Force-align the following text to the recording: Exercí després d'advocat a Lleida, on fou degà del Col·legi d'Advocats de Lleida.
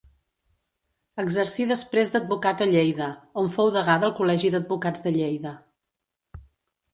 Exercí 1.23 1.67
després 1.71 2.11
d'advocat 2.15 2.63
a 2.65 2.69
Lleida, 2.71 3.11
on 3.43 3.51
fou 3.57 3.69
degà 3.77 3.99
del 4.05 4.15
Col·legi 4.21 4.51
d'Advocats 4.57 5.05
de 5.05 5.13
Lleida. 5.21 5.55